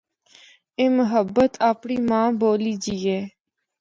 اے 0.77 0.85
محبت 0.99 1.51
اپڑی 1.69 1.97
ماں 2.09 2.27
بولی 2.41 2.73
جئی 2.83 2.99
اے۔ 3.11 3.19